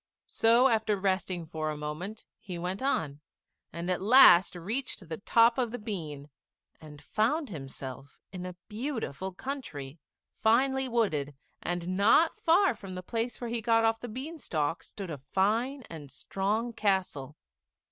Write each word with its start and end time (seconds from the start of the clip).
So 0.25 0.67
after 0.67 0.97
resting 0.97 1.45
for 1.45 1.69
a 1.69 1.77
moment 1.77 2.25
he 2.39 2.57
went 2.57 2.81
on, 2.81 3.21
and 3.71 3.87
at 3.87 4.01
last 4.01 4.55
reached 4.55 5.07
the 5.09 5.17
top 5.19 5.59
of 5.59 5.69
the 5.69 5.77
bean, 5.77 6.31
and 6.81 7.03
found 7.03 7.49
himself 7.51 8.17
in 8.31 8.43
a 8.43 8.55
beautiful 8.67 9.31
country, 9.31 9.99
finely 10.39 10.87
wooded; 10.89 11.35
and 11.61 11.95
not 11.97 12.39
far 12.39 12.73
from 12.73 12.95
the 12.95 13.03
place 13.03 13.39
where 13.39 13.51
he 13.51 13.57
had 13.57 13.65
got 13.65 13.85
off 13.85 13.99
the 13.99 14.07
bean 14.09 14.39
stalk 14.39 14.81
stood 14.81 15.11
a 15.11 15.19
fine 15.19 15.83
and 15.87 16.11
strong 16.11 16.73
castle. 16.73 17.37